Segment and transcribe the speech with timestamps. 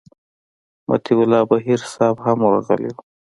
[0.87, 2.97] مطیع الله بهیر صاحب هم ورغلی و.